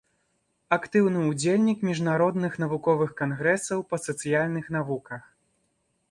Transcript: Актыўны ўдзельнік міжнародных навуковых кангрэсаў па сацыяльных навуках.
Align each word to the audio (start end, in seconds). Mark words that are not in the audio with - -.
Актыўны 0.75 1.19
ўдзельнік 1.31 1.83
міжнародных 1.89 2.53
навуковых 2.63 3.11
кангрэсаў 3.19 3.79
па 3.91 3.99
сацыяльных 4.05 4.65
навуках. 4.77 5.21